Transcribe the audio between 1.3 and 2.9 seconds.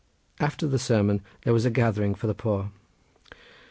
there was a gathering for the poor.